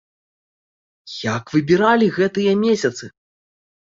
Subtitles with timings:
[1.35, 3.11] Як выбіралі гэтыя месцы?